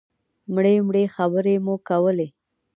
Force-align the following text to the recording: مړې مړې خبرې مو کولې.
مړې 0.53 0.75
مړې 0.87 1.03
خبرې 1.15 1.55
مو 1.65 1.75
کولې. 1.87 2.27